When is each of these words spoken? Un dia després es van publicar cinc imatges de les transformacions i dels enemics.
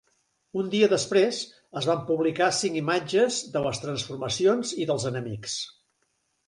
Un 0.61 0.69
dia 0.75 0.87
després 0.93 1.41
es 1.81 1.89
van 1.91 2.01
publicar 2.07 2.49
cinc 2.63 2.81
imatges 2.81 3.39
de 3.57 3.65
les 3.69 3.83
transformacions 3.87 4.77
i 4.85 4.91
dels 4.93 5.09
enemics. 5.13 5.63